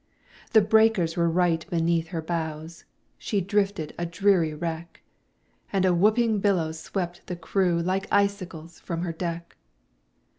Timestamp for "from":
8.79-9.03